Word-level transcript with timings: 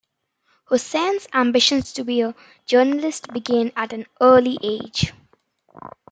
Hossain's 0.65 1.27
ambitions 1.31 1.93
to 1.93 2.03
be 2.03 2.21
a 2.21 2.33
journalist 2.65 3.31
began 3.31 3.71
at 3.75 3.93
an 3.93 4.07
early 4.19 4.57
age. 4.63 5.13